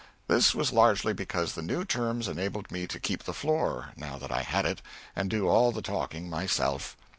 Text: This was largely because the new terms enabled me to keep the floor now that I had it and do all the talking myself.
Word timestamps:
This 0.27 0.55
was 0.55 0.73
largely 0.73 1.13
because 1.13 1.53
the 1.53 1.61
new 1.61 1.85
terms 1.85 2.27
enabled 2.27 2.71
me 2.71 2.87
to 2.87 2.99
keep 2.99 3.21
the 3.25 3.35
floor 3.35 3.91
now 3.95 4.17
that 4.17 4.31
I 4.31 4.41
had 4.41 4.65
it 4.65 4.81
and 5.15 5.29
do 5.29 5.47
all 5.47 5.71
the 5.71 5.83
talking 5.83 6.27
myself. 6.27 6.97